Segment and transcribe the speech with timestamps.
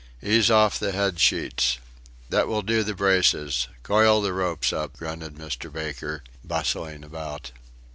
[0.23, 1.77] ""Ease off the head sheets.
[2.29, 3.67] That will do the braces.
[3.83, 5.71] Coil the ropes up," grunted Mr.
[5.71, 7.51] Baker, bustling about.